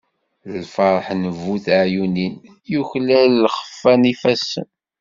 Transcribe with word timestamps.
Lferḥ 0.55 1.07
n 1.21 1.23
bu 1.41 1.55
teɛyunin, 1.65 2.35
yuklal 2.71 3.31
lxeffa 3.45 3.93
n 3.95 4.07
yifassen. 4.09 4.67